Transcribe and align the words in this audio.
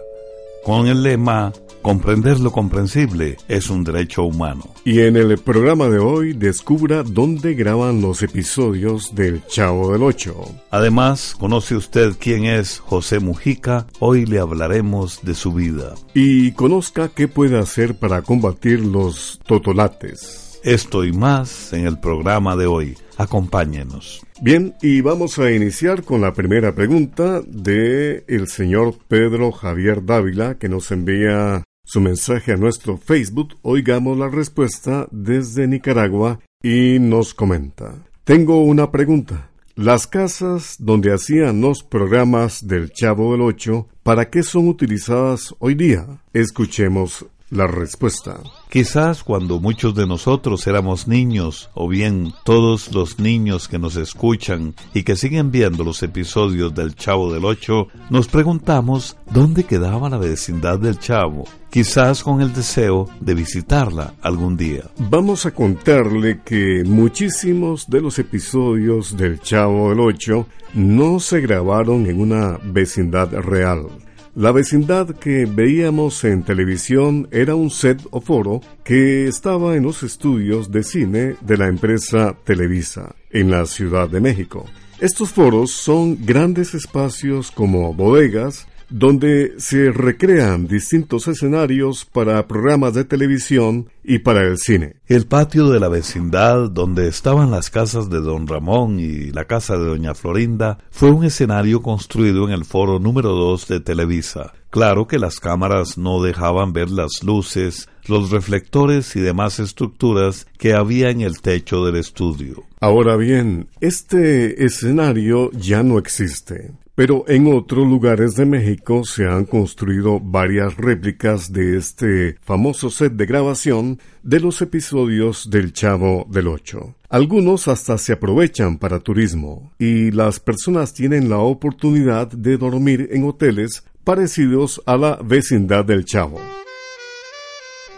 con 0.64 0.86
el 0.86 1.02
lema 1.02 1.50
Comprender 1.82 2.38
lo 2.38 2.52
comprensible 2.52 3.36
es 3.48 3.68
un 3.68 3.82
derecho 3.82 4.22
humano. 4.22 4.62
Y 4.84 5.00
en 5.00 5.16
el 5.16 5.36
programa 5.38 5.88
de 5.88 5.98
hoy 5.98 6.32
descubra 6.32 7.02
dónde 7.02 7.54
graban 7.54 8.00
los 8.00 8.22
episodios 8.22 9.16
del 9.16 9.44
Chavo 9.48 9.92
del 9.92 10.04
Ocho. 10.04 10.44
Además, 10.70 11.34
¿conoce 11.36 11.74
usted 11.74 12.12
quién 12.20 12.44
es 12.44 12.78
José 12.78 13.18
Mujica? 13.18 13.88
Hoy 13.98 14.26
le 14.26 14.38
hablaremos 14.38 15.20
de 15.22 15.34
su 15.34 15.52
vida. 15.52 15.96
Y 16.14 16.52
conozca 16.52 17.08
qué 17.08 17.26
puede 17.26 17.58
hacer 17.58 17.96
para 17.96 18.22
combatir 18.22 18.78
los 18.80 19.40
totolates. 19.44 20.60
Esto 20.62 21.04
y 21.04 21.12
más 21.12 21.72
en 21.72 21.88
el 21.88 21.98
programa 21.98 22.54
de 22.54 22.66
hoy. 22.66 22.96
Acompáñenos. 23.18 24.24
Bien, 24.40 24.74
y 24.80 25.00
vamos 25.00 25.40
a 25.40 25.50
iniciar 25.50 26.04
con 26.04 26.20
la 26.20 26.32
primera 26.32 26.74
pregunta 26.74 27.42
de 27.44 28.24
el 28.28 28.46
señor 28.46 28.94
Pedro 29.08 29.50
Javier 29.50 30.04
Dávila, 30.04 30.58
que 30.58 30.68
nos 30.68 30.92
envía 30.92 31.64
su 31.84 32.00
mensaje 32.00 32.52
a 32.52 32.56
nuestro 32.56 32.96
Facebook. 32.96 33.56
Oigamos 33.62 34.18
la 34.18 34.28
respuesta 34.28 35.08
desde 35.10 35.66
Nicaragua 35.66 36.40
y 36.62 36.98
nos 36.98 37.34
comenta. 37.34 37.94
Tengo 38.24 38.62
una 38.62 38.90
pregunta. 38.90 39.50
Las 39.74 40.06
casas 40.06 40.76
donde 40.78 41.12
hacían 41.12 41.60
los 41.60 41.82
programas 41.82 42.66
del 42.66 42.92
Chavo 42.92 43.32
del 43.32 43.40
Ocho, 43.40 43.88
¿para 44.02 44.28
qué 44.28 44.42
son 44.42 44.68
utilizadas 44.68 45.54
hoy 45.58 45.74
día? 45.74 46.06
Escuchemos 46.32 47.26
la 47.52 47.66
respuesta. 47.66 48.40
Quizás 48.70 49.22
cuando 49.22 49.60
muchos 49.60 49.94
de 49.94 50.06
nosotros 50.06 50.66
éramos 50.66 51.06
niños, 51.06 51.68
o 51.74 51.86
bien 51.86 52.32
todos 52.44 52.92
los 52.94 53.18
niños 53.18 53.68
que 53.68 53.78
nos 53.78 53.96
escuchan 53.96 54.74
y 54.94 55.02
que 55.02 55.16
siguen 55.16 55.50
viendo 55.50 55.84
los 55.84 56.02
episodios 56.02 56.74
del 56.74 56.96
Chavo 56.96 57.32
del 57.32 57.44
Ocho, 57.44 57.88
nos 58.08 58.26
preguntamos 58.26 59.18
dónde 59.30 59.64
quedaba 59.64 60.08
la 60.08 60.16
vecindad 60.16 60.78
del 60.78 60.98
Chavo, 60.98 61.44
quizás 61.70 62.22
con 62.22 62.40
el 62.40 62.54
deseo 62.54 63.10
de 63.20 63.34
visitarla 63.34 64.14
algún 64.22 64.56
día. 64.56 64.84
Vamos 65.10 65.44
a 65.44 65.50
contarle 65.50 66.40
que 66.42 66.84
muchísimos 66.86 67.86
de 67.86 68.00
los 68.00 68.18
episodios 68.18 69.14
del 69.14 69.40
Chavo 69.40 69.90
del 69.90 70.00
Ocho 70.00 70.46
no 70.72 71.20
se 71.20 71.42
grabaron 71.42 72.06
en 72.06 72.18
una 72.18 72.58
vecindad 72.64 73.30
real 73.30 73.88
la 74.34 74.50
vecindad 74.50 75.14
que 75.16 75.44
veíamos 75.44 76.24
en 76.24 76.42
televisión 76.42 77.28
era 77.32 77.54
un 77.54 77.70
set 77.70 78.00
o 78.10 78.20
foro 78.20 78.60
que 78.82 79.28
estaba 79.28 79.76
en 79.76 79.82
los 79.82 80.02
estudios 80.02 80.70
de 80.70 80.82
cine 80.82 81.36
de 81.42 81.56
la 81.58 81.68
empresa 81.68 82.34
Televisa, 82.44 83.14
en 83.30 83.50
la 83.50 83.66
Ciudad 83.66 84.08
de 84.08 84.20
México. 84.20 84.64
Estos 85.00 85.32
foros 85.32 85.72
son 85.72 86.24
grandes 86.24 86.74
espacios 86.74 87.50
como 87.50 87.92
bodegas, 87.92 88.66
donde 88.92 89.54
se 89.58 89.90
recrean 89.90 90.66
distintos 90.66 91.26
escenarios 91.26 92.04
para 92.04 92.46
programas 92.46 92.94
de 92.94 93.04
televisión 93.04 93.88
y 94.04 94.18
para 94.18 94.42
el 94.42 94.58
cine. 94.58 94.96
El 95.06 95.26
patio 95.26 95.70
de 95.70 95.80
la 95.80 95.88
vecindad 95.88 96.70
donde 96.70 97.08
estaban 97.08 97.50
las 97.50 97.70
casas 97.70 98.10
de 98.10 98.20
don 98.20 98.46
Ramón 98.46 99.00
y 99.00 99.30
la 99.32 99.46
casa 99.46 99.76
de 99.76 99.86
doña 99.86 100.14
Florinda 100.14 100.78
fue 100.90 101.10
un 101.10 101.24
escenario 101.24 101.82
construido 101.82 102.46
en 102.46 102.52
el 102.52 102.64
foro 102.64 102.98
número 102.98 103.30
2 103.30 103.68
de 103.68 103.80
Televisa. 103.80 104.52
Claro 104.70 105.06
que 105.06 105.18
las 105.18 105.38
cámaras 105.38 105.98
no 105.98 106.22
dejaban 106.22 106.72
ver 106.72 106.90
las 106.90 107.22
luces, 107.22 107.90
los 108.06 108.30
reflectores 108.30 109.14
y 109.16 109.20
demás 109.20 109.60
estructuras 109.60 110.46
que 110.56 110.72
había 110.72 111.10
en 111.10 111.20
el 111.20 111.42
techo 111.42 111.84
del 111.84 111.96
estudio. 111.96 112.64
Ahora 112.80 113.16
bien, 113.16 113.68
este 113.80 114.64
escenario 114.64 115.50
ya 115.52 115.82
no 115.82 115.98
existe. 115.98 116.72
Pero 117.02 117.24
en 117.26 117.52
otros 117.52 117.84
lugares 117.84 118.36
de 118.36 118.46
México 118.46 119.02
se 119.04 119.26
han 119.26 119.44
construido 119.44 120.20
varias 120.20 120.76
réplicas 120.76 121.52
de 121.52 121.76
este 121.76 122.36
famoso 122.42 122.90
set 122.90 123.14
de 123.14 123.26
grabación 123.26 123.98
de 124.22 124.38
los 124.38 124.62
episodios 124.62 125.50
del 125.50 125.72
Chavo 125.72 126.28
del 126.30 126.46
Ocho. 126.46 126.94
Algunos 127.08 127.66
hasta 127.66 127.98
se 127.98 128.12
aprovechan 128.12 128.78
para 128.78 129.00
turismo 129.00 129.72
y 129.80 130.12
las 130.12 130.38
personas 130.38 130.94
tienen 130.94 131.28
la 131.28 131.38
oportunidad 131.38 132.28
de 132.28 132.56
dormir 132.56 133.08
en 133.10 133.24
hoteles 133.24 133.82
parecidos 134.04 134.80
a 134.86 134.96
la 134.96 135.18
vecindad 135.24 135.84
del 135.84 136.04
Chavo. 136.04 136.38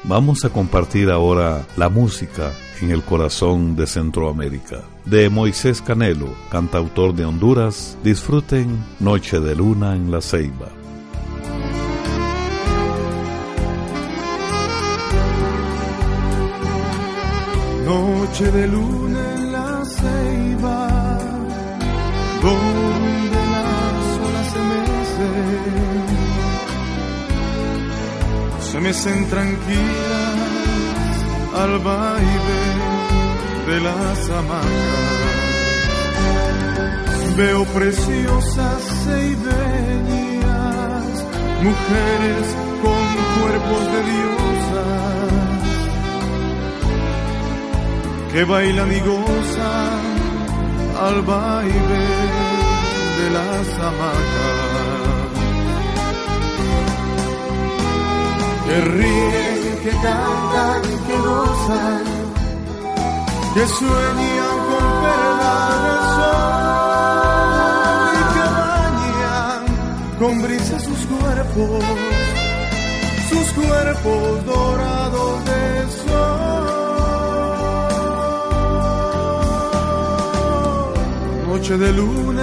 Vamos 0.07 0.45
a 0.45 0.51
compartir 0.51 1.11
ahora 1.11 1.65
la 1.77 1.89
música 1.89 2.53
en 2.83 2.91
el 2.91 3.03
corazón 3.03 3.75
de 3.75 3.87
Centroamérica. 3.87 4.83
De 5.07 5.31
Moisés 5.31 5.81
Canelo, 5.81 6.29
cantautor 6.51 7.15
de 7.15 7.25
Honduras, 7.25 7.97
disfruten 8.05 8.85
Noche 9.01 9.41
de 9.41 9.57
Luna 9.57 9.97
en 9.97 10.11
la 10.11 10.21
Ceiba. 10.21 10.69
Noche 17.85 18.51
de 18.51 18.67
luna 18.67 19.35
en 19.37 19.53
la 19.53 19.85
ceiba, 19.85 20.89
mecen, 28.85 29.27
tranquilas 29.31 30.35
al 31.57 31.79
baile 31.79 32.63
de 33.69 33.81
las 33.81 34.19
hamacas. 34.29 35.25
Veo 37.35 37.65
preciosas 37.79 38.83
ceibeñas, 39.05 40.45
mujeres 41.69 42.47
con 42.83 43.03
cuerpos 43.39 43.85
de 43.95 44.01
diosas, 44.13 45.33
que 48.33 48.45
bailan 48.45 48.93
y 48.93 49.01
gozan 49.01 50.05
al 51.07 51.23
baile 51.23 52.05
de 53.19 53.27
las 53.37 53.67
hamacas. 53.79 55.04
Que 58.67 58.81
ríen, 58.81 59.79
que 59.83 59.91
cantan, 59.91 60.83
que 61.07 61.17
gozan, 61.29 62.05
que 63.55 63.65
sueñan 63.79 64.57
con 64.69 64.85
perlas 65.03 65.75
del 65.85 66.03
sol 66.17 66.55
y 68.19 68.23
que 68.35 68.45
bañan 68.59 69.63
con 70.19 70.35
brisa 70.43 70.77
sus 70.81 71.01
cuerpos, 71.13 71.85
sus 73.31 73.47
cuerpos 73.53 74.47
dorados 74.47 75.45
de 75.45 75.63
sol. 76.03 76.85
noche 81.65 81.79
de 81.79 81.93
luna 81.93 82.34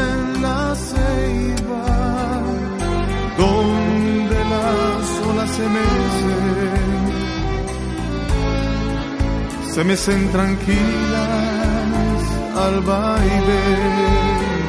se 9.73 9.83
mecen 9.85 10.29
tranquilas 10.31 10.77
al 12.57 12.81
baile 12.81 13.62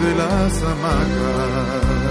de 0.03 0.15
las 0.17 0.63
hamacas. 0.63 2.02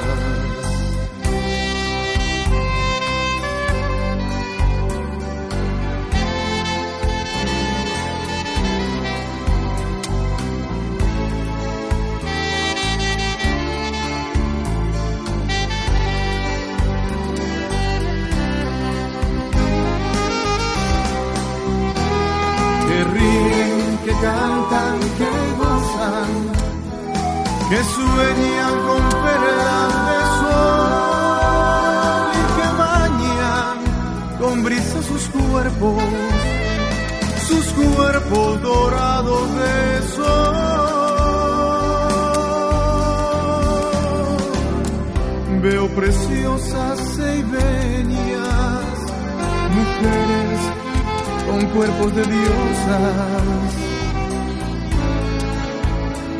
Cantan, 24.71 24.99
que 25.17 25.29
gozan, 25.59 26.31
que 27.69 27.79
sueñan 27.95 28.73
con 28.87 29.01
perlas 29.23 29.93
de 30.09 30.19
sol 30.39 31.01
y 32.39 32.41
que 32.55 32.67
bañan 32.83 33.77
con 34.39 34.55
brisa 34.63 34.99
sus 35.03 35.23
cuerpos, 35.29 36.03
sus 37.47 37.65
cuerpos 37.73 38.61
dorados 38.61 39.45
de 39.55 40.01
sol. 40.15 40.71
Veo 45.61 45.87
preciosas 45.89 46.99
ceibenias, 47.15 48.97
mujeres 49.77 50.59
con 51.47 51.59
cuerpos 51.67 52.15
de 52.15 52.23
diosas 52.23 53.90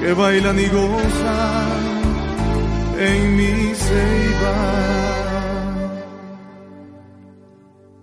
que 0.02 0.14
bailan 0.14 0.60
y 0.60 0.68
gozan 0.68 2.02
en 2.98 3.36
mi 3.36 3.76
ceiba 3.76 4.56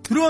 tropical. 0.03 0.29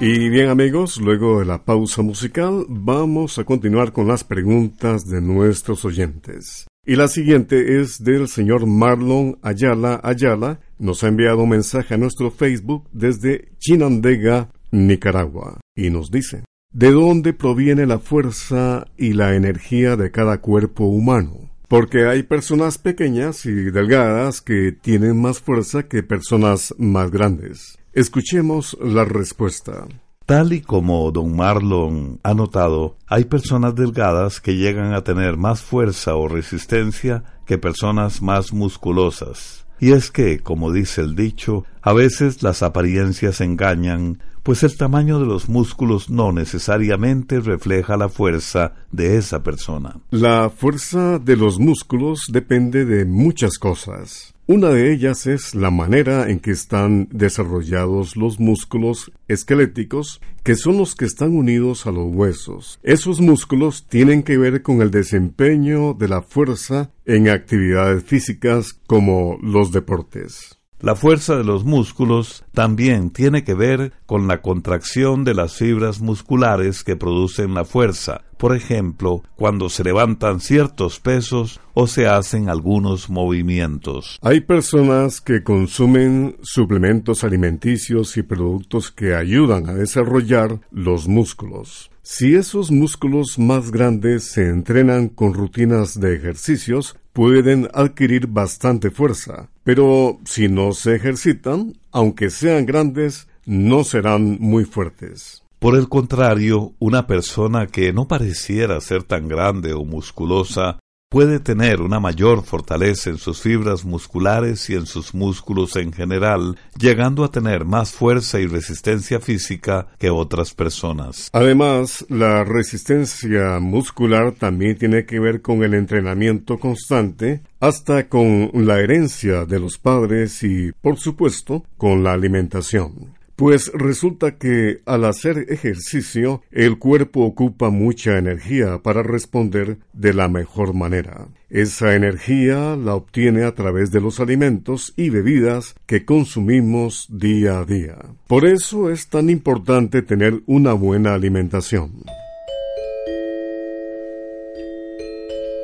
Y 0.00 0.30
bien 0.30 0.48
amigos, 0.48 0.98
luego 0.98 1.40
de 1.40 1.44
la 1.44 1.62
pausa 1.62 2.00
musical 2.00 2.64
vamos 2.68 3.38
a 3.38 3.44
continuar 3.44 3.92
con 3.92 4.08
las 4.08 4.24
preguntas 4.24 5.06
de 5.06 5.20
nuestros 5.20 5.84
oyentes. 5.84 6.69
Y 6.86 6.96
la 6.96 7.08
siguiente 7.08 7.80
es 7.80 8.02
del 8.02 8.26
señor 8.26 8.66
Marlon 8.66 9.38
Ayala 9.42 10.00
Ayala. 10.02 10.60
Nos 10.78 11.04
ha 11.04 11.08
enviado 11.08 11.42
un 11.42 11.50
mensaje 11.50 11.94
a 11.94 11.98
nuestro 11.98 12.30
Facebook 12.30 12.88
desde 12.90 13.52
Chinandega, 13.58 14.50
Nicaragua. 14.70 15.60
Y 15.76 15.90
nos 15.90 16.10
dice, 16.10 16.44
¿de 16.72 16.90
dónde 16.90 17.34
proviene 17.34 17.84
la 17.84 17.98
fuerza 17.98 18.86
y 18.96 19.12
la 19.12 19.36
energía 19.36 19.96
de 19.96 20.10
cada 20.10 20.40
cuerpo 20.40 20.84
humano? 20.84 21.50
Porque 21.68 22.06
hay 22.06 22.22
personas 22.22 22.78
pequeñas 22.78 23.44
y 23.44 23.52
delgadas 23.52 24.40
que 24.40 24.72
tienen 24.72 25.20
más 25.20 25.38
fuerza 25.38 25.82
que 25.82 26.02
personas 26.02 26.74
más 26.78 27.10
grandes. 27.10 27.78
Escuchemos 27.92 28.76
la 28.80 29.04
respuesta. 29.04 29.86
Tal 30.30 30.52
y 30.52 30.60
como 30.60 31.10
don 31.10 31.34
Marlon 31.34 32.20
ha 32.22 32.34
notado, 32.34 32.96
hay 33.08 33.24
personas 33.24 33.74
delgadas 33.74 34.40
que 34.40 34.54
llegan 34.54 34.94
a 34.94 35.02
tener 35.02 35.36
más 35.36 35.60
fuerza 35.60 36.14
o 36.14 36.28
resistencia 36.28 37.24
que 37.46 37.58
personas 37.58 38.22
más 38.22 38.52
musculosas. 38.52 39.66
Y 39.80 39.90
es 39.90 40.12
que, 40.12 40.38
como 40.38 40.70
dice 40.70 41.00
el 41.00 41.16
dicho, 41.16 41.64
a 41.82 41.92
veces 41.92 42.44
las 42.44 42.62
apariencias 42.62 43.40
engañan, 43.40 44.20
pues 44.44 44.62
el 44.62 44.76
tamaño 44.76 45.18
de 45.18 45.26
los 45.26 45.48
músculos 45.48 46.10
no 46.10 46.30
necesariamente 46.30 47.40
refleja 47.40 47.96
la 47.96 48.08
fuerza 48.08 48.74
de 48.92 49.16
esa 49.16 49.42
persona. 49.42 49.96
La 50.10 50.48
fuerza 50.48 51.18
de 51.18 51.34
los 51.34 51.58
músculos 51.58 52.26
depende 52.28 52.84
de 52.84 53.04
muchas 53.04 53.58
cosas. 53.58 54.32
Una 54.52 54.70
de 54.70 54.92
ellas 54.92 55.28
es 55.28 55.54
la 55.54 55.70
manera 55.70 56.28
en 56.28 56.40
que 56.40 56.50
están 56.50 57.06
desarrollados 57.12 58.16
los 58.16 58.40
músculos 58.40 59.12
esqueléticos, 59.28 60.20
que 60.42 60.56
son 60.56 60.76
los 60.76 60.96
que 60.96 61.04
están 61.04 61.36
unidos 61.36 61.86
a 61.86 61.92
los 61.92 62.12
huesos. 62.12 62.80
Esos 62.82 63.20
músculos 63.20 63.86
tienen 63.88 64.24
que 64.24 64.38
ver 64.38 64.62
con 64.62 64.82
el 64.82 64.90
desempeño 64.90 65.94
de 65.94 66.08
la 66.08 66.22
fuerza 66.22 66.90
en 67.06 67.28
actividades 67.28 68.02
físicas 68.02 68.72
como 68.72 69.38
los 69.40 69.70
deportes. 69.70 70.59
La 70.82 70.94
fuerza 70.94 71.36
de 71.36 71.44
los 71.44 71.64
músculos 71.64 72.42
también 72.52 73.10
tiene 73.10 73.44
que 73.44 73.52
ver 73.52 73.92
con 74.06 74.26
la 74.26 74.40
contracción 74.40 75.24
de 75.24 75.34
las 75.34 75.56
fibras 75.56 76.00
musculares 76.00 76.84
que 76.84 76.96
producen 76.96 77.52
la 77.52 77.66
fuerza, 77.66 78.22
por 78.38 78.56
ejemplo, 78.56 79.22
cuando 79.36 79.68
se 79.68 79.84
levantan 79.84 80.40
ciertos 80.40 80.98
pesos 80.98 81.60
o 81.74 81.86
se 81.86 82.06
hacen 82.06 82.48
algunos 82.48 83.10
movimientos. 83.10 84.18
Hay 84.22 84.40
personas 84.40 85.20
que 85.20 85.42
consumen 85.42 86.38
suplementos 86.40 87.24
alimenticios 87.24 88.16
y 88.16 88.22
productos 88.22 88.90
que 88.90 89.14
ayudan 89.14 89.68
a 89.68 89.74
desarrollar 89.74 90.60
los 90.70 91.06
músculos. 91.06 91.90
Si 92.02 92.34
esos 92.34 92.70
músculos 92.70 93.38
más 93.38 93.70
grandes 93.70 94.24
se 94.24 94.48
entrenan 94.48 95.08
con 95.10 95.34
rutinas 95.34 96.00
de 96.00 96.14
ejercicios, 96.16 96.96
pueden 97.12 97.68
adquirir 97.74 98.26
bastante 98.26 98.90
fuerza, 98.90 99.48
pero 99.64 100.18
si 100.24 100.48
no 100.48 100.72
se 100.72 100.96
ejercitan, 100.96 101.74
aunque 101.90 102.30
sean 102.30 102.66
grandes, 102.66 103.28
no 103.44 103.84
serán 103.84 104.38
muy 104.40 104.64
fuertes. 104.64 105.42
Por 105.58 105.76
el 105.76 105.88
contrario, 105.88 106.72
una 106.78 107.06
persona 107.06 107.66
que 107.66 107.92
no 107.92 108.08
pareciera 108.08 108.80
ser 108.80 109.02
tan 109.02 109.28
grande 109.28 109.74
o 109.74 109.84
musculosa 109.84 110.78
puede 111.10 111.40
tener 111.40 111.80
una 111.80 111.98
mayor 111.98 112.44
fortaleza 112.44 113.10
en 113.10 113.18
sus 113.18 113.40
fibras 113.40 113.84
musculares 113.84 114.70
y 114.70 114.74
en 114.74 114.86
sus 114.86 115.12
músculos 115.12 115.74
en 115.74 115.92
general, 115.92 116.56
llegando 116.78 117.24
a 117.24 117.32
tener 117.32 117.64
más 117.64 117.90
fuerza 117.90 118.38
y 118.38 118.46
resistencia 118.46 119.18
física 119.18 119.88
que 119.98 120.08
otras 120.08 120.54
personas. 120.54 121.28
Además, 121.32 122.06
la 122.08 122.44
resistencia 122.44 123.58
muscular 123.58 124.34
también 124.38 124.78
tiene 124.78 125.04
que 125.04 125.18
ver 125.18 125.42
con 125.42 125.64
el 125.64 125.74
entrenamiento 125.74 126.58
constante, 126.58 127.42
hasta 127.58 128.08
con 128.08 128.52
la 128.54 128.78
herencia 128.78 129.46
de 129.46 129.58
los 129.58 129.78
padres 129.78 130.44
y, 130.44 130.70
por 130.80 130.96
supuesto, 130.96 131.64
con 131.76 132.04
la 132.04 132.12
alimentación. 132.12 133.18
Pues 133.40 133.72
resulta 133.72 134.36
que 134.36 134.82
al 134.84 135.06
hacer 135.06 135.46
ejercicio 135.48 136.42
el 136.50 136.78
cuerpo 136.78 137.24
ocupa 137.24 137.70
mucha 137.70 138.18
energía 138.18 138.80
para 138.82 139.02
responder 139.02 139.78
de 139.94 140.12
la 140.12 140.28
mejor 140.28 140.74
manera. 140.74 141.28
Esa 141.48 141.94
energía 141.94 142.76
la 142.76 142.94
obtiene 142.94 143.44
a 143.44 143.54
través 143.54 143.92
de 143.92 144.02
los 144.02 144.20
alimentos 144.20 144.92
y 144.94 145.08
bebidas 145.08 145.74
que 145.86 146.04
consumimos 146.04 147.06
día 147.08 147.60
a 147.60 147.64
día. 147.64 147.96
Por 148.26 148.44
eso 148.44 148.90
es 148.90 149.08
tan 149.08 149.30
importante 149.30 150.02
tener 150.02 150.42
una 150.44 150.74
buena 150.74 151.14
alimentación. 151.14 152.04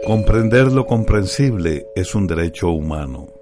Comprender 0.06 0.72
lo 0.72 0.86
comprensible 0.86 1.84
es 1.94 2.14
un 2.14 2.26
derecho 2.26 2.70
humano. 2.70 3.35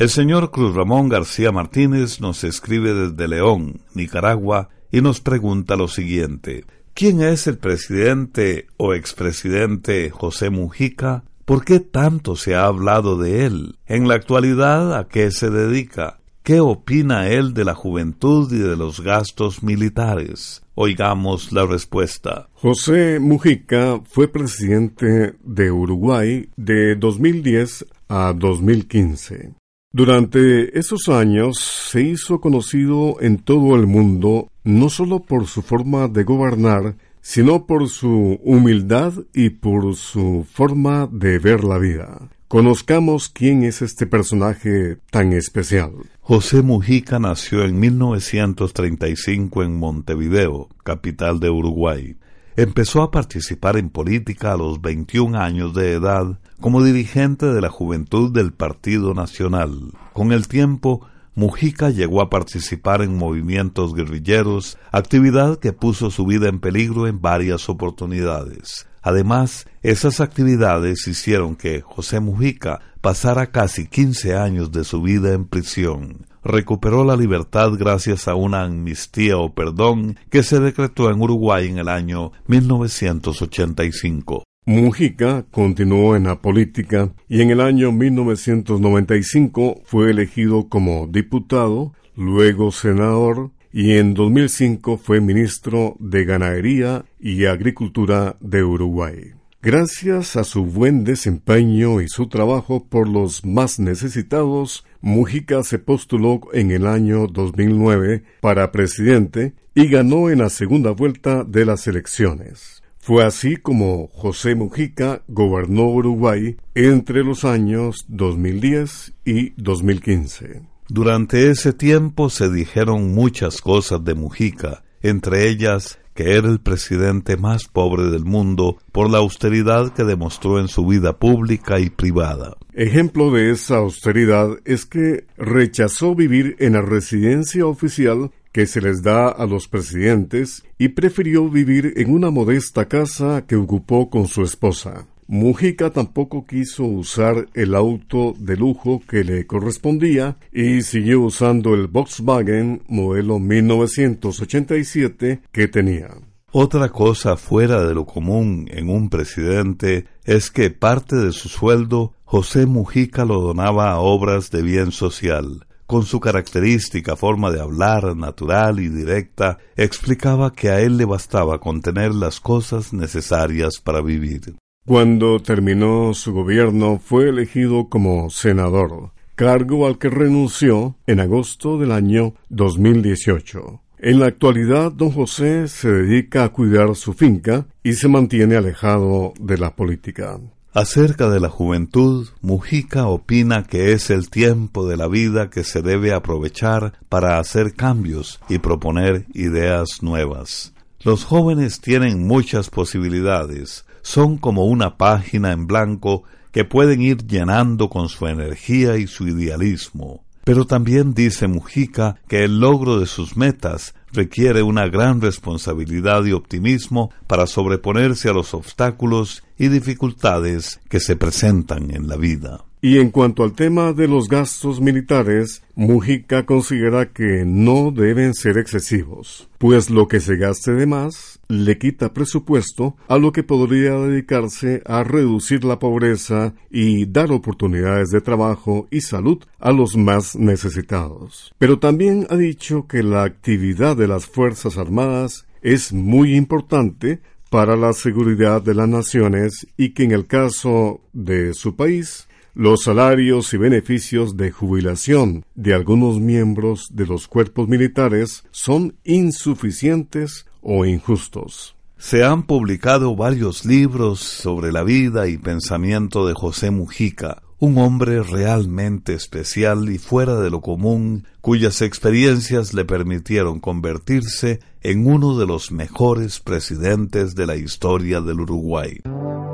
El 0.00 0.08
señor 0.08 0.50
Cruz 0.50 0.74
Ramón 0.74 1.10
García 1.10 1.52
Martínez 1.52 2.22
nos 2.22 2.42
escribe 2.42 2.94
desde 2.94 3.28
León, 3.28 3.82
Nicaragua, 3.92 4.70
y 4.90 5.02
nos 5.02 5.20
pregunta 5.20 5.76
lo 5.76 5.88
siguiente. 5.88 6.64
¿Quién 6.94 7.20
es 7.20 7.46
el 7.46 7.58
presidente 7.58 8.68
o 8.78 8.94
expresidente 8.94 10.08
José 10.08 10.48
Mujica? 10.48 11.24
¿Por 11.44 11.66
qué 11.66 11.80
tanto 11.80 12.34
se 12.34 12.54
ha 12.54 12.64
hablado 12.64 13.18
de 13.18 13.44
él? 13.44 13.76
En 13.84 14.08
la 14.08 14.14
actualidad, 14.14 14.96
¿a 14.96 15.06
qué 15.06 15.30
se 15.30 15.50
dedica? 15.50 16.20
¿Qué 16.44 16.60
opina 16.60 17.28
él 17.28 17.52
de 17.52 17.66
la 17.66 17.74
juventud 17.74 18.50
y 18.50 18.58
de 18.58 18.76
los 18.76 19.02
gastos 19.02 19.62
militares? 19.62 20.62
Oigamos 20.76 21.52
la 21.52 21.66
respuesta. 21.66 22.48
José 22.54 23.18
Mujica 23.20 24.00
fue 24.08 24.28
presidente 24.28 25.34
de 25.44 25.70
Uruguay 25.70 26.48
de 26.56 26.96
2010 26.96 27.84
a 28.08 28.32
2015. 28.34 29.59
Durante 29.92 30.78
esos 30.78 31.08
años 31.08 31.58
se 31.58 32.02
hizo 32.02 32.40
conocido 32.40 33.16
en 33.20 33.38
todo 33.38 33.74
el 33.74 33.88
mundo 33.88 34.48
no 34.62 34.88
solo 34.88 35.24
por 35.24 35.48
su 35.48 35.62
forma 35.62 36.06
de 36.06 36.22
gobernar, 36.22 36.94
sino 37.20 37.66
por 37.66 37.88
su 37.88 38.38
humildad 38.44 39.14
y 39.34 39.50
por 39.50 39.96
su 39.96 40.46
forma 40.48 41.08
de 41.10 41.40
ver 41.40 41.64
la 41.64 41.78
vida. 41.78 42.28
Conozcamos 42.46 43.28
quién 43.28 43.64
es 43.64 43.82
este 43.82 44.06
personaje 44.06 44.98
tan 45.10 45.32
especial. 45.32 45.90
José 46.20 46.62
Mujica 46.62 47.18
nació 47.18 47.64
en 47.64 47.80
1935 47.80 49.64
en 49.64 49.76
Montevideo, 49.76 50.68
capital 50.84 51.40
de 51.40 51.50
Uruguay. 51.50 52.16
Empezó 52.54 53.02
a 53.02 53.10
participar 53.10 53.76
en 53.76 53.90
política 53.90 54.52
a 54.52 54.56
los 54.56 54.80
21 54.80 55.36
años 55.36 55.74
de 55.74 55.94
edad 55.94 56.38
como 56.60 56.82
dirigente 56.84 57.46
de 57.46 57.60
la 57.60 57.70
juventud 57.70 58.32
del 58.32 58.52
Partido 58.52 59.14
Nacional. 59.14 59.92
Con 60.12 60.32
el 60.32 60.46
tiempo, 60.46 61.06
Mujica 61.34 61.90
llegó 61.90 62.20
a 62.20 62.28
participar 62.28 63.02
en 63.02 63.16
movimientos 63.16 63.94
guerrilleros, 63.94 64.76
actividad 64.92 65.58
que 65.58 65.72
puso 65.72 66.10
su 66.10 66.26
vida 66.26 66.48
en 66.48 66.60
peligro 66.60 67.06
en 67.06 67.20
varias 67.20 67.68
oportunidades. 67.68 68.86
Además, 69.02 69.66
esas 69.82 70.20
actividades 70.20 71.08
hicieron 71.08 71.56
que 71.56 71.80
José 71.80 72.20
Mujica 72.20 72.80
pasara 73.00 73.50
casi 73.50 73.86
15 73.86 74.36
años 74.36 74.70
de 74.72 74.84
su 74.84 75.00
vida 75.00 75.32
en 75.32 75.46
prisión. 75.46 76.26
Recuperó 76.44 77.04
la 77.04 77.16
libertad 77.16 77.72
gracias 77.78 78.28
a 78.28 78.34
una 78.34 78.64
amnistía 78.64 79.38
o 79.38 79.54
perdón 79.54 80.18
que 80.30 80.42
se 80.42 80.60
decretó 80.60 81.10
en 81.10 81.22
Uruguay 81.22 81.68
en 81.68 81.78
el 81.78 81.88
año 81.88 82.32
1985. 82.46 84.44
Mujica 84.70 85.44
continuó 85.50 86.14
en 86.14 86.28
la 86.28 86.40
política 86.40 87.12
y 87.28 87.42
en 87.42 87.50
el 87.50 87.60
año 87.60 87.90
1995 87.90 89.80
fue 89.84 90.12
elegido 90.12 90.68
como 90.68 91.08
diputado, 91.08 91.92
luego 92.14 92.70
senador 92.70 93.50
y 93.72 93.94
en 93.94 94.14
2005 94.14 94.96
fue 94.96 95.20
ministro 95.20 95.96
de 95.98 96.24
Ganadería 96.24 97.04
y 97.18 97.46
Agricultura 97.46 98.36
de 98.38 98.62
Uruguay. 98.62 99.32
Gracias 99.60 100.36
a 100.36 100.44
su 100.44 100.64
buen 100.64 101.02
desempeño 101.02 102.00
y 102.00 102.06
su 102.06 102.28
trabajo 102.28 102.86
por 102.88 103.08
los 103.08 103.44
más 103.44 103.80
necesitados, 103.80 104.86
Mujica 105.00 105.64
se 105.64 105.80
postuló 105.80 106.42
en 106.52 106.70
el 106.70 106.86
año 106.86 107.26
2009 107.26 108.22
para 108.40 108.70
presidente 108.70 109.52
y 109.74 109.88
ganó 109.88 110.30
en 110.30 110.38
la 110.38 110.48
segunda 110.48 110.92
vuelta 110.92 111.42
de 111.42 111.64
las 111.64 111.88
elecciones. 111.88 112.79
Fue 113.00 113.24
así 113.24 113.56
como 113.56 114.08
José 114.08 114.54
Mujica 114.54 115.22
gobernó 115.26 115.86
Uruguay 115.86 116.56
entre 116.74 117.24
los 117.24 117.44
años 117.44 118.04
2010 118.08 119.14
y 119.24 119.50
2015. 119.56 120.62
Durante 120.88 121.50
ese 121.50 121.72
tiempo 121.72 122.28
se 122.28 122.50
dijeron 122.50 123.14
muchas 123.14 123.62
cosas 123.62 124.04
de 124.04 124.14
Mujica, 124.14 124.82
entre 125.00 125.48
ellas 125.48 125.98
que 126.14 126.36
era 126.36 126.48
el 126.50 126.60
presidente 126.60 127.38
más 127.38 127.68
pobre 127.68 128.10
del 128.10 128.26
mundo 128.26 128.76
por 128.92 129.08
la 129.08 129.18
austeridad 129.18 129.94
que 129.94 130.04
demostró 130.04 130.60
en 130.60 130.68
su 130.68 130.84
vida 130.84 131.18
pública 131.18 131.80
y 131.80 131.88
privada. 131.88 132.58
Ejemplo 132.74 133.30
de 133.30 133.50
esa 133.50 133.78
austeridad 133.78 134.50
es 134.66 134.84
que 134.84 135.24
rechazó 135.38 136.14
vivir 136.14 136.56
en 136.58 136.74
la 136.74 136.82
residencia 136.82 137.64
oficial 137.64 138.30
que 138.52 138.66
se 138.66 138.80
les 138.80 139.02
da 139.02 139.28
a 139.28 139.46
los 139.46 139.68
presidentes 139.68 140.64
y 140.78 140.88
prefirió 140.88 141.48
vivir 141.48 141.94
en 141.96 142.12
una 142.12 142.30
modesta 142.30 142.86
casa 142.86 143.44
que 143.46 143.56
ocupó 143.56 144.10
con 144.10 144.26
su 144.26 144.42
esposa. 144.42 145.06
Mujica 145.26 145.90
tampoco 145.90 146.44
quiso 146.44 146.84
usar 146.84 147.46
el 147.54 147.76
auto 147.76 148.34
de 148.36 148.56
lujo 148.56 149.00
que 149.08 149.22
le 149.22 149.46
correspondía 149.46 150.36
y 150.52 150.82
siguió 150.82 151.20
usando 151.20 151.74
el 151.74 151.86
Volkswagen 151.86 152.82
modelo 152.88 153.38
1987 153.38 155.42
que 155.52 155.68
tenía. 155.68 156.08
Otra 156.50 156.88
cosa 156.88 157.36
fuera 157.36 157.84
de 157.84 157.94
lo 157.94 158.06
común 158.06 158.68
en 158.72 158.90
un 158.90 159.08
presidente 159.08 160.06
es 160.24 160.50
que 160.50 160.70
parte 160.70 161.14
de 161.14 161.30
su 161.30 161.48
sueldo 161.48 162.14
José 162.24 162.66
Mujica 162.66 163.24
lo 163.24 163.40
donaba 163.40 163.92
a 163.92 164.00
obras 164.00 164.50
de 164.50 164.62
bien 164.62 164.90
social. 164.90 165.64
Con 165.90 166.04
su 166.04 166.20
característica 166.20 167.16
forma 167.16 167.50
de 167.50 167.60
hablar 167.60 168.16
natural 168.16 168.78
y 168.78 168.86
directa, 168.86 169.58
explicaba 169.76 170.52
que 170.52 170.68
a 170.68 170.80
él 170.80 170.96
le 170.96 171.04
bastaba 171.04 171.58
con 171.58 171.82
tener 171.82 172.14
las 172.14 172.38
cosas 172.38 172.92
necesarias 172.92 173.80
para 173.82 174.00
vivir. 174.00 174.54
Cuando 174.86 175.40
terminó 175.40 176.14
su 176.14 176.32
gobierno 176.32 177.00
fue 177.04 177.28
elegido 177.28 177.88
como 177.88 178.30
senador, 178.30 179.10
cargo 179.34 179.88
al 179.88 179.98
que 179.98 180.10
renunció 180.10 180.94
en 181.08 181.18
agosto 181.18 181.76
del 181.76 181.90
año 181.90 182.34
2018. 182.50 183.82
En 183.98 184.20
la 184.20 184.26
actualidad, 184.26 184.92
don 184.92 185.10
José 185.10 185.66
se 185.66 185.90
dedica 185.90 186.44
a 186.44 186.50
cuidar 186.50 186.94
su 186.94 187.14
finca 187.14 187.66
y 187.82 187.94
se 187.94 188.06
mantiene 188.06 188.54
alejado 188.54 189.34
de 189.40 189.58
la 189.58 189.74
política. 189.74 190.38
Acerca 190.72 191.28
de 191.28 191.40
la 191.40 191.48
juventud, 191.48 192.28
Mujica 192.42 193.08
opina 193.08 193.64
que 193.64 193.92
es 193.92 194.08
el 194.08 194.30
tiempo 194.30 194.86
de 194.86 194.96
la 194.96 195.08
vida 195.08 195.50
que 195.50 195.64
se 195.64 195.82
debe 195.82 196.12
aprovechar 196.14 196.92
para 197.08 197.40
hacer 197.40 197.74
cambios 197.74 198.38
y 198.48 198.58
proponer 198.58 199.26
ideas 199.34 200.00
nuevas. 200.00 200.72
Los 201.00 201.24
jóvenes 201.24 201.80
tienen 201.80 202.24
muchas 202.24 202.70
posibilidades, 202.70 203.84
son 204.02 204.38
como 204.38 204.64
una 204.66 204.96
página 204.96 205.50
en 205.50 205.66
blanco 205.66 206.22
que 206.52 206.64
pueden 206.64 207.02
ir 207.02 207.26
llenando 207.26 207.90
con 207.90 208.08
su 208.08 208.28
energía 208.28 208.96
y 208.96 209.08
su 209.08 209.26
idealismo. 209.26 210.22
Pero 210.44 210.66
también 210.66 211.14
dice 211.14 211.48
Mujica 211.48 212.16
que 212.28 212.44
el 212.44 212.60
logro 212.60 213.00
de 213.00 213.06
sus 213.06 213.36
metas 213.36 213.94
requiere 214.12 214.62
una 214.62 214.88
gran 214.88 215.20
responsabilidad 215.20 216.24
y 216.24 216.32
optimismo 216.32 217.10
para 217.26 217.46
sobreponerse 217.46 218.28
a 218.28 218.32
los 218.32 218.54
obstáculos 218.54 219.44
y 219.58 219.68
dificultades 219.68 220.80
que 220.88 221.00
se 221.00 221.16
presentan 221.16 221.90
en 221.90 222.08
la 222.08 222.16
vida. 222.16 222.64
Y 222.82 222.98
en 222.98 223.10
cuanto 223.10 223.42
al 223.42 223.52
tema 223.52 223.92
de 223.92 224.08
los 224.08 224.28
gastos 224.28 224.80
militares, 224.80 225.62
Mujica 225.74 226.46
considera 226.46 227.12
que 227.12 227.44
no 227.44 227.90
deben 227.90 228.32
ser 228.32 228.56
excesivos, 228.56 229.50
pues 229.58 229.90
lo 229.90 230.08
que 230.08 230.20
se 230.20 230.36
gaste 230.36 230.72
de 230.72 230.86
más 230.86 231.40
le 231.48 231.76
quita 231.76 232.14
presupuesto 232.14 232.96
a 233.06 233.18
lo 233.18 233.32
que 233.32 233.42
podría 233.42 233.98
dedicarse 233.98 234.82
a 234.86 235.04
reducir 235.04 235.62
la 235.64 235.78
pobreza 235.78 236.54
y 236.70 237.04
dar 237.04 237.32
oportunidades 237.32 238.08
de 238.10 238.22
trabajo 238.22 238.88
y 238.90 239.02
salud 239.02 239.44
a 239.58 239.72
los 239.72 239.96
más 239.98 240.34
necesitados. 240.36 241.52
Pero 241.58 241.78
también 241.78 242.26
ha 242.30 242.36
dicho 242.36 242.86
que 242.86 243.02
la 243.02 243.24
actividad 243.24 243.94
de 243.94 244.08
las 244.08 244.24
Fuerzas 244.24 244.78
Armadas 244.78 245.46
es 245.60 245.92
muy 245.92 246.34
importante 246.34 247.20
para 247.50 247.76
la 247.76 247.92
seguridad 247.92 248.62
de 248.62 248.74
las 248.74 248.88
naciones 248.88 249.66
y 249.76 249.90
que 249.90 250.04
en 250.04 250.12
el 250.12 250.26
caso 250.26 251.02
de 251.12 251.52
su 251.52 251.76
país 251.76 252.28
los 252.54 252.82
salarios 252.82 253.54
y 253.54 253.56
beneficios 253.56 254.36
de 254.36 254.50
jubilación 254.50 255.44
de 255.54 255.74
algunos 255.74 256.18
miembros 256.20 256.88
de 256.92 257.06
los 257.06 257.28
cuerpos 257.28 257.68
militares 257.68 258.44
son 258.50 258.96
insuficientes 259.04 260.46
o 260.60 260.84
injustos. 260.84 261.76
Se 261.96 262.24
han 262.24 262.44
publicado 262.44 263.14
varios 263.14 263.64
libros 263.64 264.20
sobre 264.20 264.72
la 264.72 264.82
vida 264.82 265.28
y 265.28 265.36
pensamiento 265.36 266.26
de 266.26 266.34
José 266.34 266.70
Mujica, 266.70 267.42
un 267.58 267.76
hombre 267.76 268.22
realmente 268.22 269.12
especial 269.12 269.90
y 269.90 269.98
fuera 269.98 270.40
de 270.40 270.48
lo 270.48 270.62
común, 270.62 271.26
cuyas 271.42 271.82
experiencias 271.82 272.72
le 272.72 272.86
permitieron 272.86 273.60
convertirse 273.60 274.60
en 274.80 275.06
uno 275.06 275.38
de 275.38 275.46
los 275.46 275.70
mejores 275.70 276.40
presidentes 276.40 277.34
de 277.34 277.46
la 277.46 277.56
historia 277.56 278.22
del 278.22 278.40
Uruguay. 278.40 279.00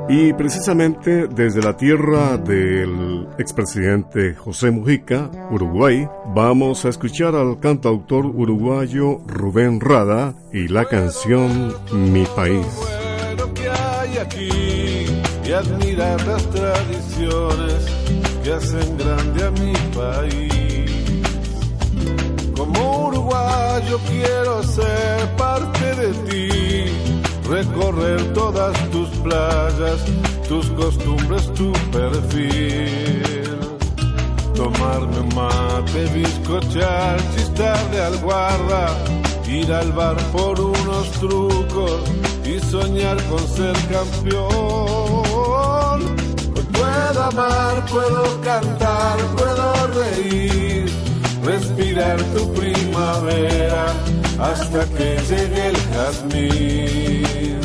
Y 0.09 0.31
precisamente 0.33 1.27
desde 1.27 1.61
la 1.61 1.75
tierra 1.75 2.37
del 2.37 3.27
expresidente 3.37 4.35
José 4.35 4.71
Mujica, 4.71 5.29
Uruguay, 5.51 6.07
vamos 6.33 6.85
a 6.85 6.89
escuchar 6.89 7.35
al 7.35 7.59
cantautor 7.59 8.25
uruguayo 8.25 9.19
Rubén 9.27 9.81
Rada 9.81 10.33
y 10.53 10.69
la 10.69 10.85
canción 10.85 11.73
Mi 11.91 12.25
País. 12.35 12.65
y 15.47 15.53
admirar 15.53 16.21
las 16.27 16.45
tradiciones 16.49 17.85
que 18.43 18.51
hacen 18.53 18.97
grande 18.97 19.43
a 19.45 19.51
mi 19.51 19.73
país. 19.95 21.23
Como 22.55 23.07
uruguayo 23.07 23.99
quiero 24.09 24.63
ser 24.63 25.35
parte 25.37 25.95
de 25.95 26.13
ti, 26.29 27.16
recorrer 27.49 28.33
todas 28.33 28.77
tus 28.89 29.09
playas, 29.19 29.99
tus 30.47 30.67
costumbres, 30.71 31.51
tu 31.53 31.71
perfil. 31.91 33.43
Tomarme 34.55 35.19
un 35.19 35.35
mate, 35.35 36.05
bizcochar, 36.13 37.17
chistar 37.35 37.91
de 37.91 38.01
alguarda, 38.01 38.95
ir 39.47 39.71
al 39.71 39.91
bar 39.91 40.17
por 40.31 40.59
unos 40.59 41.11
trucos 41.19 42.01
y 42.43 42.59
soñar 42.59 43.17
con 43.25 43.39
ser 43.47 43.75
campeón 43.91 45.17
Puedo 46.77 47.23
amar, 47.23 47.85
puedo 47.87 48.41
cantar, 48.41 49.17
puedo 49.35 49.87
reír, 49.99 50.85
respirar 51.43 52.21
tu 52.33 52.53
primavera 52.53 53.93
hasta 54.39 54.85
que 54.85 55.17
llegue 55.29 55.67
el 55.67 55.77
jazmín. 55.93 57.59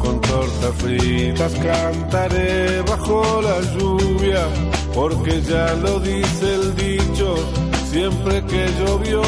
Con 0.00 0.20
tortas 0.20 0.74
fritas 0.78 1.52
cantaré 1.54 2.82
bajo 2.82 3.40
la 3.42 3.60
lluvia, 3.72 4.46
porque 4.94 5.40
ya 5.42 5.74
lo 5.74 6.00
dice 6.00 6.54
el 6.54 6.76
dicho, 6.76 7.34
siempre 7.90 8.44
que 8.44 8.68
llovió 8.78 9.22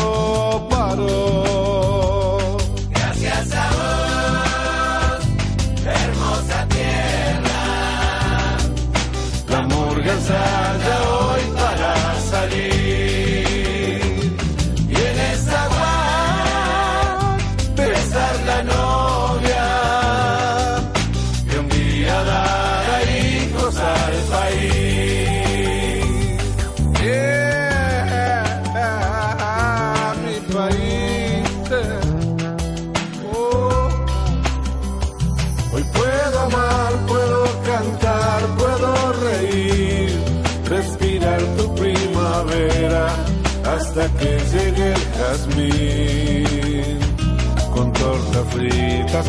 paró. 0.68 2.56
Gracias 2.90 3.52
a 3.52 3.70
vos, 3.78 5.26
hermosa 5.84 6.66
tierra. 6.68 7.60
La 9.48 9.62
murga 9.62 10.12
ensaya 10.12 11.17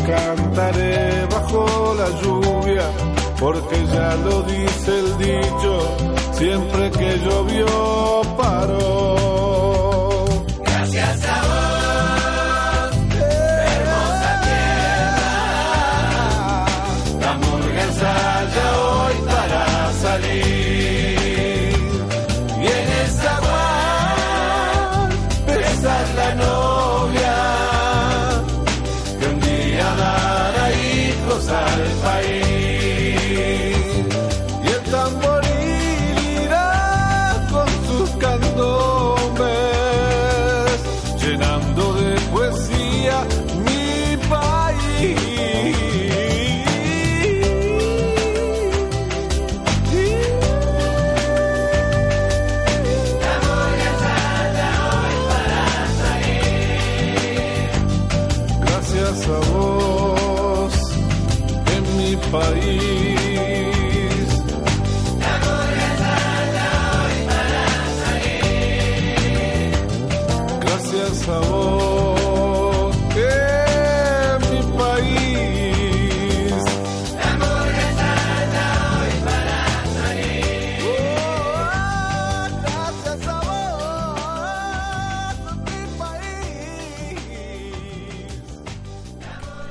cantaré 0.06 1.26
bajo 1.30 1.94
la 1.94 2.08
lluvia, 2.20 2.90
porque 3.38 3.86
ya 3.86 4.16
lo 4.16 4.42
dice 4.42 4.98
el 4.98 5.18
dicho, 5.18 5.96
siempre 6.32 6.90
que 6.90 7.18
llovió 7.18 8.22
paró. 8.36 9.89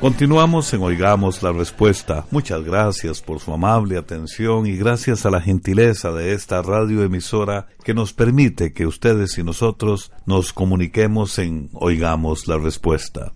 Continuamos 0.01 0.73
en 0.73 0.81
Oigamos 0.81 1.43
la 1.43 1.51
Respuesta. 1.51 2.25
Muchas 2.31 2.63
gracias 2.63 3.21
por 3.21 3.41
su 3.41 3.51
amable 3.51 3.97
atención 3.97 4.65
y 4.65 4.77
gracias 4.77 5.25
a 5.25 5.29
la 5.29 5.41
gentileza 5.41 6.13
de 6.13 6.31
esta 6.31 6.61
radioemisora 6.61 7.67
que 7.83 7.93
nos 7.93 8.13
permite 8.13 8.71
que 8.71 8.87
ustedes 8.87 9.37
y 9.37 9.43
nosotros 9.43 10.13
nos 10.25 10.53
comuniquemos 10.53 11.37
en 11.37 11.69
Oigamos 11.73 12.47
la 12.47 12.57
Respuesta. 12.57 13.33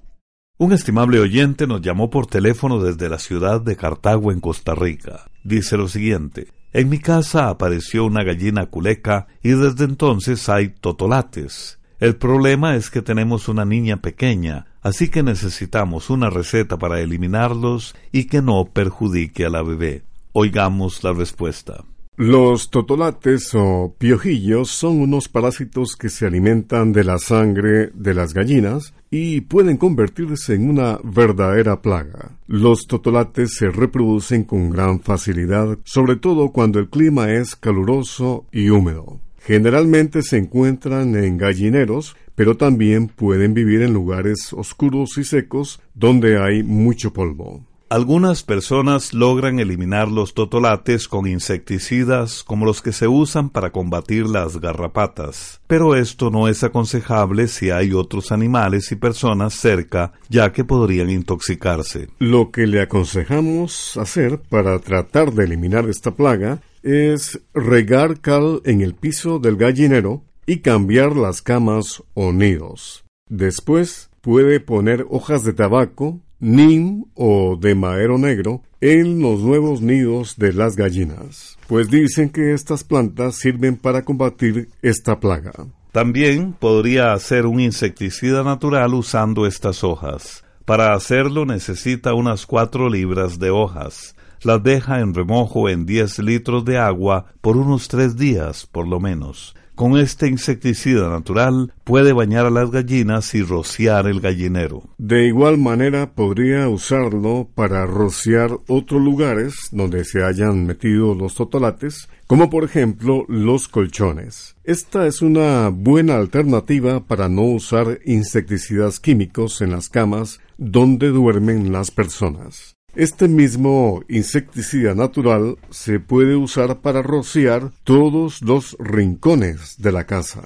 Un 0.58 0.72
estimable 0.72 1.20
oyente 1.20 1.68
nos 1.68 1.82
llamó 1.82 2.10
por 2.10 2.28
teléfono 2.28 2.82
desde 2.82 3.10
la 3.10 3.20
ciudad 3.20 3.60
de 3.60 3.76
Cartago 3.76 4.32
en 4.32 4.40
Costa 4.40 4.74
Rica. 4.74 5.30
Dice 5.44 5.76
lo 5.76 5.90
siguiente. 5.90 6.48
En 6.72 6.88
mi 6.88 7.00
casa 7.00 7.50
apareció 7.50 8.06
una 8.06 8.24
gallina 8.24 8.68
culeca 8.68 9.28
y 9.44 9.50
desde 9.50 9.84
entonces 9.84 10.48
hay 10.48 10.70
totolates. 10.70 11.80
El 12.00 12.16
problema 12.16 12.78
es 12.78 12.90
que 12.90 13.02
tenemos 13.02 13.50
una 13.50 13.66
niña 13.66 13.98
pequeña, 14.02 14.68
así 14.84 15.10
que 15.10 15.24
necesitamos 15.24 16.10
una 16.10 16.30
receta 16.30 16.78
para 16.78 17.00
eliminarlos 17.00 17.96
y 18.12 18.26
que 18.26 18.42
no 18.42 18.66
perjudique 18.66 19.46
a 19.46 19.50
la 19.50 19.64
bebé. 19.64 20.04
Oigamos 20.34 21.04
la 21.04 21.14
respuesta. 21.14 21.84
Los 22.16 22.70
totolates 22.70 23.56
o 23.56 23.96
piojillos 23.98 24.70
son 24.70 25.02
unos 25.02 25.30
parásitos 25.30 25.96
que 25.96 26.10
se 26.10 26.28
alimentan 26.28 26.94
de 26.94 27.04
la 27.04 27.18
sangre 27.18 27.90
de 27.96 28.14
las 28.14 28.36
gallinas 28.36 28.94
y 29.10 29.42
pueden 29.42 29.78
convertirse 29.78 30.54
en 30.54 30.70
una 30.70 31.00
verdadera 31.04 31.82
plaga. 31.82 32.38
Los 32.46 32.86
totolates 32.86 33.56
se 33.56 33.72
reproducen 33.72 34.44
con 34.44 34.70
gran 34.70 35.00
facilidad, 35.00 35.80
sobre 35.86 36.16
todo 36.16 36.52
cuando 36.52 36.78
el 36.78 36.90
clima 36.90 37.32
es 37.32 37.56
caluroso 37.56 38.46
y 38.52 38.70
húmedo. 38.70 39.20
Generalmente 39.40 40.22
se 40.22 40.38
encuentran 40.38 41.16
en 41.16 41.38
gallineros, 41.38 42.16
pero 42.36 42.58
también 42.58 43.08
pueden 43.08 43.54
vivir 43.54 43.82
en 43.82 43.94
lugares 43.94 44.54
oscuros 44.54 45.18
y 45.18 45.24
secos 45.24 45.82
donde 45.94 46.42
hay 46.42 46.64
mucho 46.64 47.14
polvo. 47.14 47.64
Algunas 47.94 48.42
personas 48.42 49.14
logran 49.14 49.60
eliminar 49.60 50.08
los 50.08 50.34
totolates 50.34 51.08
con 51.08 51.28
insecticidas 51.28 52.44
como 52.44 52.66
los 52.66 52.82
que 52.82 52.92
se 52.92 53.08
usan 53.08 53.52
para 53.52 53.72
combatir 53.72 54.26
las 54.26 54.60
garrapatas, 54.60 55.62
pero 55.68 55.96
esto 55.96 56.32
no 56.32 56.48
es 56.48 56.64
aconsejable 56.64 57.48
si 57.48 57.70
hay 57.70 57.94
otros 57.94 58.32
animales 58.32 58.92
y 58.92 58.96
personas 58.96 59.54
cerca, 59.54 60.14
ya 60.28 60.52
que 60.52 60.64
podrían 60.64 61.12
intoxicarse. 61.12 62.08
Lo 62.18 62.50
que 62.50 62.66
le 62.66 62.82
aconsejamos 62.82 63.96
hacer 63.98 64.40
para 64.40 64.80
tratar 64.80 65.32
de 65.32 65.44
eliminar 65.44 65.88
esta 65.88 66.16
plaga 66.16 66.62
es 66.82 67.42
regar 67.54 68.22
cal 68.22 68.64
en 68.66 68.82
el 68.82 68.96
piso 68.96 69.38
del 69.38 69.56
gallinero 69.56 70.24
y 70.46 70.60
cambiar 70.60 71.16
las 71.16 71.42
camas 71.42 72.04
o 72.14 72.32
nidos. 72.32 73.04
Después 73.30 74.10
puede 74.22 74.60
poner 74.60 75.06
hojas 75.10 75.44
de 75.44 75.54
tabaco, 75.54 76.20
nim 76.40 77.06
o 77.16 77.56
de 77.56 77.74
maero 77.76 78.18
negro 78.18 78.62
en 78.82 79.22
los 79.22 79.40
nuevos 79.40 79.82
nidos 79.82 80.36
de 80.38 80.52
las 80.52 80.76
gallinas, 80.76 81.58
pues 81.68 81.90
dicen 81.90 82.30
que 82.30 82.54
estas 82.54 82.84
plantas 82.84 83.36
sirven 83.36 83.78
para 83.78 84.04
combatir 84.04 84.70
esta 84.82 85.20
plaga. 85.20 85.54
También 85.94 86.54
podría 86.54 87.14
hacer 87.14 87.46
un 87.46 87.60
insecticida 87.60 88.44
natural 88.44 88.94
usando 88.94 89.46
estas 89.46 89.84
hojas. 89.84 90.44
Para 90.66 90.94
hacerlo 90.94 91.46
necesita 91.46 92.14
unas 92.14 92.46
4 92.46 92.90
libras 92.90 93.38
de 93.40 93.52
hojas. 93.52 94.16
Las 94.44 94.62
deja 94.64 95.00
en 95.00 95.14
remojo 95.14 95.70
en 95.70 95.86
10 95.86 96.20
litros 96.20 96.66
de 96.66 96.78
agua 96.78 97.28
por 97.42 97.58
unos 97.58 97.88
3 97.88 98.18
días, 98.18 98.66
por 98.66 98.88
lo 98.88 99.00
menos. 99.00 99.56
Con 99.76 99.98
este 99.98 100.28
insecticida 100.28 101.10
natural 101.10 101.74
puede 101.84 102.14
bañar 102.14 102.46
a 102.46 102.52
las 102.52 102.70
gallinas 102.70 103.34
y 103.34 103.42
rociar 103.42 104.06
el 104.06 104.22
gallinero. 104.22 104.84
De 105.00 105.26
igual 105.26 105.58
manera 105.58 106.14
podría 106.14 106.70
usarlo 106.70 107.50
para 107.56 107.88
rociar 107.88 108.52
otros 108.68 109.02
lugares 109.02 109.56
donde 109.72 110.06
se 110.06 110.24
hayan 110.24 110.68
metido 110.68 111.16
los 111.16 111.34
totolates, 111.34 112.08
como 112.28 112.52
por 112.52 112.66
ejemplo 112.66 113.26
los 113.28 113.68
colchones. 113.68 114.56
Esta 114.64 115.08
es 115.08 115.24
una 115.24 115.70
buena 115.70 116.18
alternativa 116.18 117.04
para 117.06 117.28
no 117.28 117.42
usar 117.42 118.00
insecticidas 118.06 119.00
químicos 119.00 119.60
en 119.62 119.72
las 119.72 119.90
camas 119.90 120.40
donde 120.58 121.10
duermen 121.10 121.72
las 121.72 121.90
personas. 121.90 122.73
Este 122.96 123.28
mismo 123.28 124.04
insecticida 124.08 124.94
natural 124.94 125.58
se 125.72 126.00
puede 126.00 126.36
usar 126.36 126.82
para 126.82 127.02
rociar 127.02 127.72
todos 127.84 128.44
los 128.44 128.78
rincones 128.80 129.82
de 129.82 129.92
la 129.92 130.04
casa. 130.04 130.42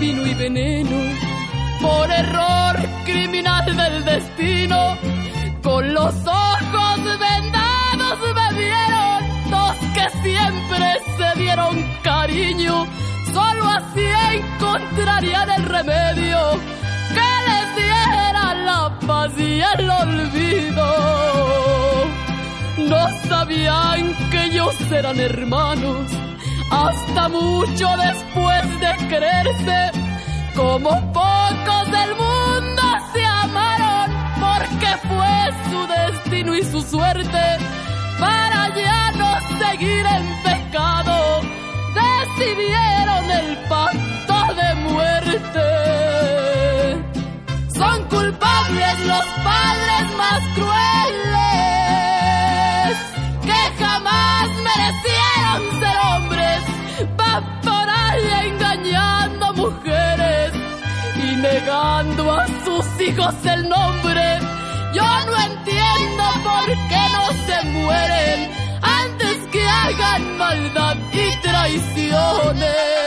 Vino 0.00 0.26
y 0.26 0.32
veneno, 0.32 0.96
por 1.82 2.10
error 2.10 2.74
criminal 3.04 3.76
del 3.76 4.04
destino, 4.04 4.96
con 5.62 5.92
los 5.92 6.14
ojos 6.26 7.00
vendados 7.28 8.18
me 8.34 8.58
vieron 8.58 9.50
dos 9.50 9.76
que 9.92 10.08
siempre 10.22 10.86
se 11.18 11.38
dieron 11.38 11.86
cariño, 12.02 12.86
solo 13.34 13.64
así 13.66 14.06
encontrarían 14.32 15.50
el 15.50 15.64
remedio 15.66 16.38
que 17.16 17.30
les 17.46 17.76
diera 17.76 18.54
la 18.54 18.98
paz 19.06 19.32
y 19.36 19.60
el 19.60 19.90
olvido. 19.90 20.86
No 22.88 23.28
sabían 23.28 24.14
que 24.30 24.44
ellos 24.46 24.74
eran 24.90 25.20
hermanos, 25.20 26.10
hasta 26.70 27.28
mucho 27.28 27.88
después 27.96 28.80
de 28.80 29.08
quererse, 29.08 29.90
como 30.54 30.90
pocos 31.12 31.90
del 31.90 32.14
mundo 32.14 32.82
se 33.12 33.24
amaron, 33.24 34.10
porque 34.38 34.86
fue 35.08 35.50
su 35.70 35.86
destino 35.86 36.54
y 36.54 36.62
su 36.62 36.80
suerte, 36.82 37.58
para 38.18 38.74
ya 38.76 39.12
no 39.12 39.30
seguir 39.58 40.06
en 40.06 40.42
pecado, 40.42 41.40
decidieron 41.94 43.30
el 43.30 43.56
pacto 43.68 44.54
de 44.54 44.74
muerte. 44.90 45.66
Son 47.74 48.04
culpables 48.04 49.06
los 49.06 49.24
padres 49.42 50.16
más 50.16 50.39
hijos 63.00 63.34
el 63.44 63.68
nombre. 63.68 64.38
Yo 64.92 65.02
no 65.02 65.36
entiendo 65.36 66.24
por 66.44 66.66
qué 66.88 67.02
no 67.12 67.24
se 67.46 67.68
mueren 67.68 68.50
antes 68.82 69.36
que 69.52 69.62
hagan 69.66 70.38
maldad 70.38 70.96
y 71.12 71.40
traiciones. 71.42 72.99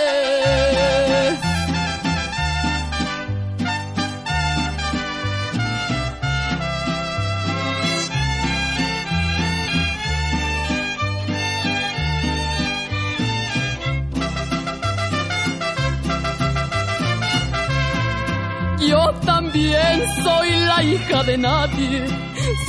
Soy 20.24 20.50
la 20.52 20.84
hija 20.84 21.24
de 21.24 21.38
nadie, 21.38 22.06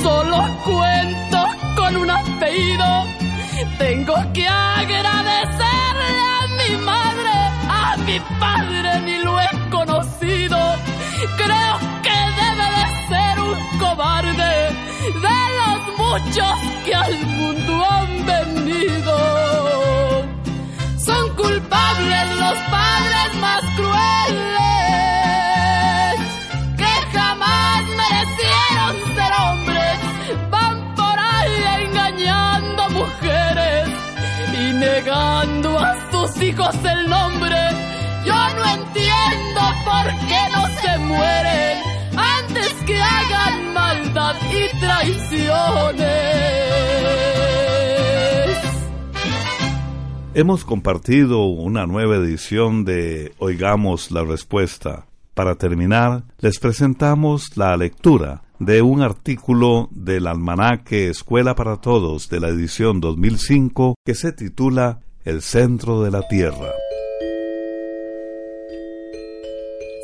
solo 0.01 0.37
cuento 0.63 1.39
con 1.75 1.95
un 1.97 2.09
apellido. 2.09 3.05
Tengo 3.77 4.15
que 4.33 4.47
agradecerle 4.47 6.09
a 6.33 6.41
mi 6.59 6.71
madre, 6.91 7.35
a 7.69 7.97
mi 8.05 8.19
padre 8.39 9.01
ni 9.05 9.17
lo 9.23 9.39
he 9.39 9.49
conocido. 9.69 10.59
Creo 11.37 11.73
que 12.05 12.17
debe 12.41 12.67
de 12.77 12.85
ser 13.11 13.35
un 13.49 13.79
cobarde 13.79 14.53
de 15.25 15.39
los 15.59 15.79
muchos 16.03 16.55
que 16.85 16.95
al 16.95 17.25
mundo 17.37 17.85
han 17.89 18.25
venido. 18.25 19.15
Son 20.97 21.35
culpables 21.35 22.25
los 22.39 22.57
padres 22.69 23.35
más 23.39 23.61
crueles 23.75 23.84
Yo 36.57 38.33
no 38.33 38.65
entiendo 38.73 39.61
por 39.83 40.05
qué 40.27 40.97
mueren 40.99 41.77
antes 42.17 42.73
que 42.85 43.01
hagan 43.01 43.73
maldad 43.73 44.35
y 44.49 44.79
traiciones. 44.79 46.05
Hemos 50.33 50.65
compartido 50.65 51.45
una 51.45 51.85
nueva 51.85 52.15
edición 52.15 52.85
de 52.85 53.33
Oigamos 53.37 54.11
la 54.11 54.23
Respuesta. 54.23 55.05
Para 55.33 55.55
terminar, 55.55 56.23
les 56.39 56.59
presentamos 56.59 57.57
la 57.57 57.75
lectura 57.75 58.43
de 58.59 58.81
un 58.81 59.01
artículo 59.01 59.89
del 59.91 60.27
almanaque 60.27 61.09
Escuela 61.09 61.55
para 61.55 61.77
Todos 61.77 62.29
de 62.29 62.39
la 62.39 62.47
edición 62.47 63.01
2005 63.01 63.95
que 64.05 64.15
se 64.15 64.31
titula 64.31 65.01
El 65.25 65.41
centro 65.41 66.03
de 66.03 66.11
la 66.11 66.27
Tierra. 66.27 66.71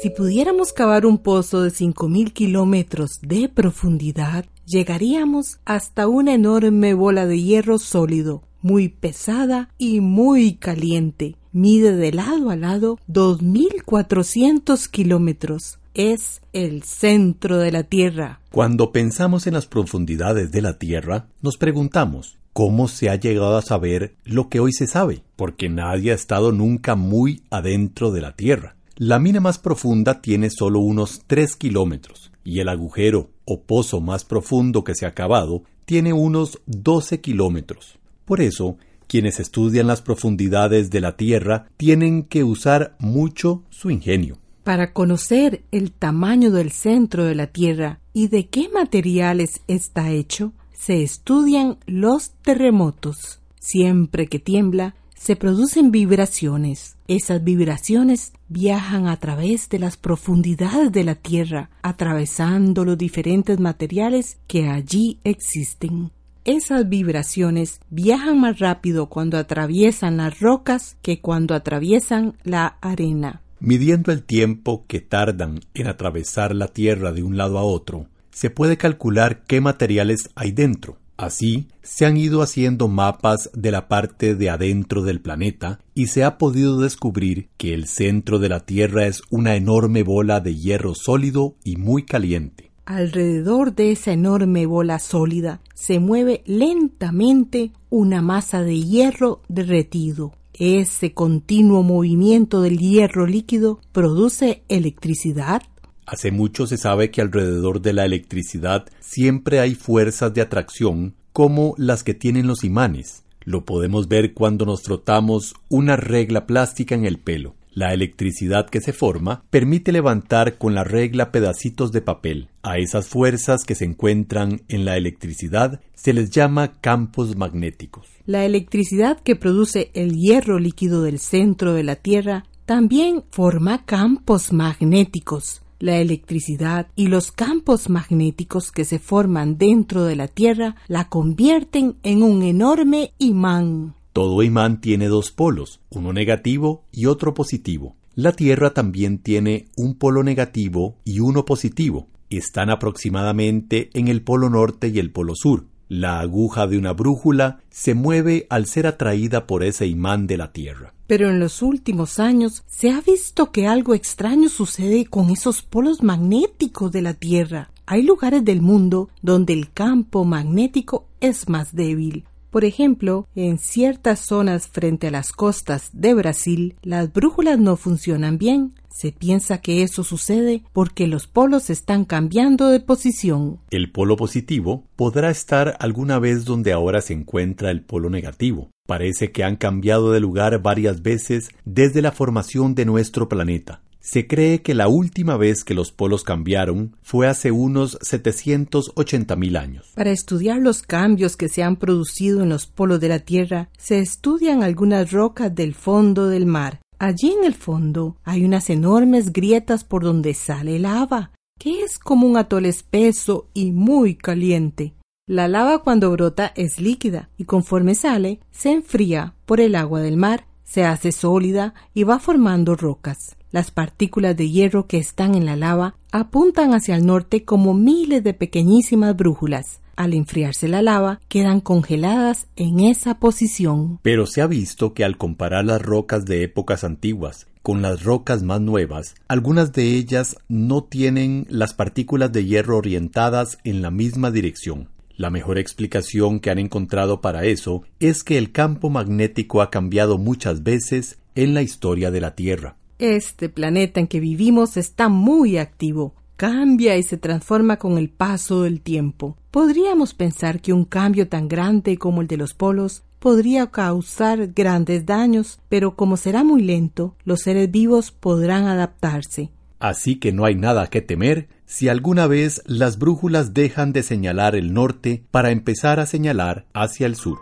Si 0.01 0.09
pudiéramos 0.09 0.73
cavar 0.73 1.05
un 1.05 1.19
pozo 1.19 1.61
de 1.61 1.69
5.000 1.69 2.33
kilómetros 2.33 3.19
de 3.21 3.47
profundidad, 3.47 4.45
llegaríamos 4.65 5.59
hasta 5.63 6.07
una 6.07 6.33
enorme 6.33 6.95
bola 6.95 7.27
de 7.27 7.39
hierro 7.39 7.77
sólido, 7.77 8.41
muy 8.63 8.89
pesada 8.89 9.69
y 9.77 9.99
muy 9.99 10.55
caliente. 10.55 11.35
Mide 11.51 11.95
de 11.95 12.13
lado 12.13 12.49
a 12.49 12.55
lado 12.55 12.97
2.400 13.07 14.89
kilómetros. 14.89 15.77
Es 15.93 16.41
el 16.53 16.83
centro 16.83 17.57
de 17.57 17.69
la 17.69 17.83
Tierra. 17.83 18.39
Cuando 18.49 18.93
pensamos 18.93 19.45
en 19.45 19.55
las 19.55 19.65
profundidades 19.65 20.49
de 20.49 20.61
la 20.61 20.77
Tierra, 20.77 21.27
nos 21.41 21.57
preguntamos, 21.57 22.37
¿cómo 22.53 22.87
se 22.87 23.09
ha 23.09 23.17
llegado 23.17 23.57
a 23.57 23.61
saber 23.61 24.15
lo 24.23 24.47
que 24.47 24.61
hoy 24.61 24.71
se 24.71 24.87
sabe? 24.87 25.21
Porque 25.35 25.67
nadie 25.67 26.13
ha 26.13 26.15
estado 26.15 26.53
nunca 26.53 26.95
muy 26.95 27.43
adentro 27.49 28.11
de 28.11 28.21
la 28.21 28.37
Tierra. 28.37 28.77
La 28.95 29.19
mina 29.19 29.41
más 29.41 29.59
profunda 29.59 30.21
tiene 30.21 30.49
solo 30.49 30.79
unos 30.79 31.23
3 31.27 31.57
kilómetros 31.57 32.31
y 32.45 32.61
el 32.61 32.69
agujero 32.69 33.29
o 33.43 33.63
pozo 33.63 33.99
más 33.99 34.23
profundo 34.23 34.85
que 34.85 34.95
se 34.95 35.05
ha 35.05 35.13
cavado 35.13 35.63
tiene 35.83 36.13
unos 36.13 36.61
12 36.67 37.19
kilómetros. 37.19 37.99
Por 38.23 38.39
eso, 38.39 38.77
quienes 39.07 39.41
estudian 39.41 39.87
las 39.87 40.01
profundidades 40.01 40.89
de 40.89 41.01
la 41.01 41.17
Tierra 41.17 41.67
tienen 41.75 42.23
que 42.23 42.45
usar 42.45 42.95
mucho 42.97 43.63
su 43.69 43.89
ingenio. 43.89 44.40
Para 44.63 44.93
conocer 44.93 45.63
el 45.71 45.91
tamaño 45.91 46.51
del 46.51 46.71
centro 46.71 47.25
de 47.25 47.33
la 47.33 47.47
Tierra 47.47 47.99
y 48.13 48.27
de 48.27 48.47
qué 48.47 48.69
materiales 48.69 49.61
está 49.67 50.11
hecho, 50.11 50.53
se 50.71 51.01
estudian 51.01 51.77
los 51.87 52.31
terremotos. 52.43 53.39
Siempre 53.59 54.27
que 54.27 54.37
tiembla, 54.37 54.95
se 55.15 55.35
producen 55.35 55.91
vibraciones. 55.91 56.97
Esas 57.07 57.43
vibraciones 57.43 58.33
viajan 58.49 59.07
a 59.07 59.17
través 59.17 59.67
de 59.69 59.79
las 59.79 59.97
profundidades 59.97 60.91
de 60.91 61.03
la 61.03 61.15
Tierra, 61.15 61.69
atravesando 61.81 62.85
los 62.85 62.97
diferentes 62.97 63.59
materiales 63.59 64.37
que 64.47 64.67
allí 64.67 65.19
existen. 65.23 66.11
Esas 66.43 66.89
vibraciones 66.89 67.79
viajan 67.89 68.39
más 68.39 68.59
rápido 68.59 69.09
cuando 69.09 69.37
atraviesan 69.37 70.17
las 70.17 70.39
rocas 70.39 70.97
que 71.01 71.19
cuando 71.19 71.53
atraviesan 71.53 72.35
la 72.43 72.77
arena. 72.81 73.41
Midiendo 73.63 74.11
el 74.11 74.23
tiempo 74.23 74.85
que 74.87 75.01
tardan 75.01 75.59
en 75.75 75.85
atravesar 75.85 76.55
la 76.55 76.69
Tierra 76.69 77.11
de 77.11 77.21
un 77.21 77.37
lado 77.37 77.59
a 77.59 77.63
otro, 77.63 78.07
se 78.31 78.49
puede 78.49 78.75
calcular 78.75 79.43
qué 79.45 79.61
materiales 79.61 80.31
hay 80.33 80.51
dentro. 80.51 80.97
Así, 81.15 81.67
se 81.83 82.07
han 82.07 82.17
ido 82.17 82.41
haciendo 82.41 82.87
mapas 82.87 83.51
de 83.53 83.69
la 83.69 83.87
parte 83.87 84.33
de 84.33 84.49
adentro 84.49 85.03
del 85.03 85.21
planeta 85.21 85.79
y 85.93 86.07
se 86.07 86.23
ha 86.23 86.39
podido 86.39 86.79
descubrir 86.79 87.49
que 87.57 87.75
el 87.75 87.85
centro 87.85 88.39
de 88.39 88.49
la 88.49 88.61
Tierra 88.61 89.05
es 89.05 89.21
una 89.29 89.55
enorme 89.55 90.01
bola 90.01 90.39
de 90.39 90.55
hierro 90.55 90.95
sólido 90.95 91.53
y 91.63 91.75
muy 91.75 92.03
caliente. 92.03 92.71
Alrededor 92.85 93.75
de 93.75 93.91
esa 93.91 94.11
enorme 94.11 94.65
bola 94.65 94.97
sólida 94.97 95.61
se 95.75 95.99
mueve 95.99 96.41
lentamente 96.47 97.73
una 97.91 98.23
masa 98.23 98.63
de 98.63 98.81
hierro 98.81 99.43
derretido. 99.49 100.33
Ese 100.63 101.15
continuo 101.15 101.81
movimiento 101.81 102.61
del 102.61 102.77
hierro 102.77 103.25
líquido 103.25 103.79
produce 103.91 104.61
electricidad. 104.69 105.63
Hace 106.05 106.29
mucho 106.29 106.67
se 106.67 106.77
sabe 106.77 107.09
que 107.09 107.21
alrededor 107.21 107.81
de 107.81 107.93
la 107.93 108.05
electricidad 108.05 108.85
siempre 108.99 109.59
hay 109.59 109.73
fuerzas 109.73 110.35
de 110.35 110.41
atracción 110.41 111.15
como 111.33 111.73
las 111.79 112.03
que 112.03 112.13
tienen 112.13 112.45
los 112.45 112.63
imanes. 112.63 113.23
Lo 113.43 113.65
podemos 113.65 114.07
ver 114.07 114.35
cuando 114.35 114.67
nos 114.67 114.83
frotamos 114.83 115.55
una 115.67 115.95
regla 115.95 116.45
plástica 116.45 116.93
en 116.93 117.07
el 117.07 117.17
pelo. 117.17 117.55
La 117.73 117.93
electricidad 117.93 118.69
que 118.69 118.81
se 118.81 118.91
forma 118.91 119.45
permite 119.49 119.93
levantar 119.93 120.57
con 120.57 120.75
la 120.75 120.83
regla 120.83 121.31
pedacitos 121.31 121.93
de 121.93 122.01
papel. 122.01 122.49
A 122.63 122.77
esas 122.77 123.07
fuerzas 123.07 123.63
que 123.63 123.75
se 123.75 123.85
encuentran 123.85 124.61
en 124.67 124.83
la 124.83 124.97
electricidad 124.97 125.79
se 125.93 126.11
les 126.11 126.31
llama 126.31 126.73
campos 126.81 127.37
magnéticos. 127.37 128.07
La 128.25 128.43
electricidad 128.43 129.21
que 129.21 129.37
produce 129.37 129.89
el 129.93 130.17
hierro 130.17 130.59
líquido 130.59 131.03
del 131.03 131.19
centro 131.19 131.73
de 131.73 131.83
la 131.83 131.95
Tierra 131.95 132.43
también 132.65 133.23
forma 133.31 133.85
campos 133.85 134.51
magnéticos. 134.51 135.61
La 135.79 135.97
electricidad 135.97 136.87
y 136.97 137.07
los 137.07 137.31
campos 137.31 137.89
magnéticos 137.89 138.71
que 138.71 138.83
se 138.83 138.99
forman 138.99 139.57
dentro 139.57 140.03
de 140.03 140.17
la 140.17 140.27
Tierra 140.27 140.75
la 140.87 141.07
convierten 141.07 141.95
en 142.03 142.21
un 142.21 142.43
enorme 142.43 143.13
imán. 143.17 143.95
Todo 144.13 144.43
imán 144.43 144.81
tiene 144.81 145.07
dos 145.07 145.31
polos, 145.31 145.79
uno 145.89 146.11
negativo 146.11 146.83
y 146.91 147.05
otro 147.05 147.33
positivo. 147.33 147.95
La 148.13 148.33
Tierra 148.33 148.73
también 148.73 149.19
tiene 149.19 149.69
un 149.77 149.95
polo 149.95 150.21
negativo 150.21 150.97
y 151.05 151.21
uno 151.21 151.45
positivo. 151.45 152.09
Están 152.29 152.69
aproximadamente 152.69 153.89
en 153.93 154.09
el 154.09 154.21
polo 154.21 154.49
norte 154.49 154.89
y 154.89 154.99
el 154.99 155.11
polo 155.11 155.33
sur. 155.35 155.65
La 155.87 156.19
aguja 156.19 156.67
de 156.67 156.77
una 156.77 156.91
brújula 156.91 157.59
se 157.69 157.93
mueve 157.93 158.47
al 158.49 158.65
ser 158.65 158.85
atraída 158.85 159.47
por 159.47 159.63
ese 159.63 159.87
imán 159.87 160.27
de 160.27 160.37
la 160.37 160.51
Tierra. 160.51 160.93
Pero 161.07 161.29
en 161.29 161.39
los 161.39 161.61
últimos 161.61 162.19
años 162.19 162.63
se 162.67 162.91
ha 162.91 162.99
visto 163.01 163.51
que 163.51 163.67
algo 163.67 163.93
extraño 163.93 164.49
sucede 164.49 165.05
con 165.05 165.29
esos 165.29 165.61
polos 165.61 166.03
magnéticos 166.03 166.91
de 166.91 167.01
la 167.01 167.13
Tierra. 167.13 167.71
Hay 167.85 168.03
lugares 168.03 168.43
del 168.43 168.61
mundo 168.61 169.09
donde 169.21 169.53
el 169.53 169.71
campo 169.71 170.25
magnético 170.25 171.07
es 171.21 171.47
más 171.49 171.73
débil. 171.75 172.25
Por 172.51 172.65
ejemplo, 172.65 173.29
en 173.33 173.57
ciertas 173.57 174.19
zonas 174.19 174.67
frente 174.67 175.07
a 175.07 175.11
las 175.11 175.31
costas 175.31 175.89
de 175.93 176.13
Brasil, 176.13 176.75
las 176.83 177.11
brújulas 177.13 177.57
no 177.57 177.77
funcionan 177.77 178.37
bien. 178.37 178.73
Se 178.89 179.13
piensa 179.13 179.61
que 179.61 179.83
eso 179.83 180.03
sucede 180.03 180.63
porque 180.73 181.07
los 181.07 181.27
polos 181.27 181.69
están 181.69 182.03
cambiando 182.03 182.67
de 182.67 182.81
posición. 182.81 183.61
El 183.71 183.89
polo 183.89 184.17
positivo 184.17 184.83
podrá 184.97 185.31
estar 185.31 185.77
alguna 185.79 186.19
vez 186.19 186.43
donde 186.43 186.73
ahora 186.73 186.99
se 186.99 187.13
encuentra 187.13 187.71
el 187.71 187.83
polo 187.83 188.09
negativo. 188.09 188.69
Parece 188.85 189.31
que 189.31 189.45
han 189.45 189.55
cambiado 189.55 190.11
de 190.11 190.19
lugar 190.19 190.61
varias 190.61 191.01
veces 191.01 191.51
desde 191.63 192.01
la 192.01 192.11
formación 192.11 192.75
de 192.75 192.83
nuestro 192.83 193.29
planeta. 193.29 193.81
Se 194.01 194.25
cree 194.25 194.63
que 194.63 194.73
la 194.73 194.87
última 194.87 195.37
vez 195.37 195.63
que 195.63 195.75
los 195.75 195.91
polos 195.91 196.23
cambiaron 196.23 196.97
fue 197.03 197.27
hace 197.27 197.51
unos 197.51 197.99
780 198.01 199.35
mil 199.35 199.55
años. 199.55 199.91
Para 199.95 200.09
estudiar 200.09 200.59
los 200.59 200.81
cambios 200.81 201.37
que 201.37 201.49
se 201.49 201.61
han 201.61 201.75
producido 201.75 202.41
en 202.41 202.49
los 202.49 202.65
polos 202.65 202.99
de 202.99 203.09
la 203.09 203.19
Tierra, 203.19 203.69
se 203.77 203.99
estudian 203.99 204.63
algunas 204.63 205.11
rocas 205.11 205.53
del 205.53 205.75
fondo 205.75 206.27
del 206.27 206.47
mar. 206.47 206.81
Allí 206.97 207.31
en 207.31 207.45
el 207.45 207.53
fondo 207.53 208.17
hay 208.23 208.43
unas 208.43 208.71
enormes 208.71 209.31
grietas 209.31 209.83
por 209.83 210.03
donde 210.03 210.33
sale 210.33 210.79
lava, 210.79 211.31
que 211.59 211.83
es 211.83 211.99
como 211.99 212.25
un 212.25 212.37
atol 212.37 212.65
espeso 212.65 213.49
y 213.53 213.71
muy 213.71 214.15
caliente. 214.15 214.95
La 215.27 215.47
lava 215.47 215.83
cuando 215.83 216.09
brota 216.09 216.51
es 216.55 216.81
líquida 216.81 217.29
y 217.37 217.45
conforme 217.45 217.93
sale 217.93 218.39
se 218.49 218.71
enfría 218.71 219.35
por 219.45 219.61
el 219.61 219.75
agua 219.75 220.01
del 220.01 220.17
mar, 220.17 220.47
se 220.63 220.85
hace 220.85 221.11
sólida 221.11 221.75
y 221.93 222.03
va 222.03 222.17
formando 222.17 222.75
rocas. 222.75 223.37
Las 223.51 223.69
partículas 223.69 224.37
de 224.37 224.49
hierro 224.49 224.87
que 224.87 224.97
están 224.97 225.35
en 225.35 225.45
la 225.45 225.57
lava 225.57 225.95
apuntan 226.11 226.73
hacia 226.73 226.95
el 226.95 227.05
norte 227.05 227.43
como 227.43 227.73
miles 227.73 228.23
de 228.23 228.33
pequeñísimas 228.33 229.15
brújulas. 229.15 229.81
Al 229.97 230.13
enfriarse 230.13 230.69
la 230.69 230.81
lava, 230.81 231.19
quedan 231.27 231.59
congeladas 231.59 232.47
en 232.55 232.79
esa 232.79 233.19
posición. 233.19 233.99
Pero 234.01 234.25
se 234.25 234.41
ha 234.41 234.47
visto 234.47 234.93
que 234.93 235.03
al 235.03 235.17
comparar 235.17 235.65
las 235.65 235.81
rocas 235.81 236.23
de 236.25 236.43
épocas 236.43 236.85
antiguas 236.85 237.47
con 237.61 237.81
las 237.81 238.03
rocas 238.03 238.41
más 238.41 238.61
nuevas, 238.61 239.15
algunas 239.27 239.73
de 239.73 239.95
ellas 239.95 240.37
no 240.47 240.85
tienen 240.85 241.45
las 241.49 241.73
partículas 241.73 242.31
de 242.31 242.45
hierro 242.45 242.77
orientadas 242.77 243.59
en 243.63 243.81
la 243.81 243.91
misma 243.91 244.31
dirección. 244.31 244.87
La 245.17 245.29
mejor 245.29 245.59
explicación 245.59 246.39
que 246.39 246.49
han 246.49 246.57
encontrado 246.57 247.21
para 247.21 247.43
eso 247.43 247.83
es 247.99 248.23
que 248.23 248.37
el 248.37 248.51
campo 248.51 248.89
magnético 248.89 249.61
ha 249.61 249.69
cambiado 249.69 250.17
muchas 250.17 250.63
veces 250.63 251.19
en 251.35 251.53
la 251.53 251.61
historia 251.61 252.09
de 252.09 252.21
la 252.21 252.33
Tierra. 252.33 252.77
Este 253.01 253.49
planeta 253.49 253.99
en 253.99 254.05
que 254.05 254.19
vivimos 254.19 254.77
está 254.77 255.09
muy 255.09 255.57
activo, 255.57 256.13
cambia 256.35 256.97
y 256.97 257.01
se 257.01 257.17
transforma 257.17 257.77
con 257.77 257.97
el 257.97 258.09
paso 258.11 258.61
del 258.61 258.79
tiempo. 258.79 259.37
Podríamos 259.49 260.13
pensar 260.13 260.61
que 260.61 260.71
un 260.71 260.85
cambio 260.85 261.27
tan 261.27 261.47
grande 261.47 261.97
como 261.97 262.21
el 262.21 262.27
de 262.27 262.37
los 262.37 262.53
polos 262.53 263.01
podría 263.17 263.71
causar 263.71 264.49
grandes 264.53 265.07
daños, 265.07 265.59
pero 265.67 265.95
como 265.95 266.15
será 266.15 266.43
muy 266.43 266.61
lento, 266.61 267.15
los 267.23 267.39
seres 267.39 267.71
vivos 267.71 268.11
podrán 268.11 268.67
adaptarse. 268.67 269.49
Así 269.79 270.17
que 270.17 270.31
no 270.31 270.45
hay 270.45 270.53
nada 270.53 270.85
que 270.85 271.01
temer 271.01 271.49
si 271.65 271.89
alguna 271.89 272.27
vez 272.27 272.61
las 272.67 272.99
brújulas 272.99 273.55
dejan 273.55 273.93
de 273.93 274.03
señalar 274.03 274.55
el 274.55 274.75
norte 274.75 275.23
para 275.31 275.49
empezar 275.49 275.99
a 275.99 276.05
señalar 276.05 276.67
hacia 276.75 277.07
el 277.07 277.15
sur. 277.15 277.39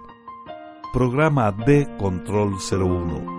Programa 0.94 1.52
de 1.52 1.86
Control 1.98 2.54
01 2.54 3.39